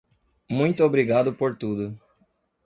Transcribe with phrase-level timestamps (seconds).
[0.49, 1.95] Muito obrigado por tudo.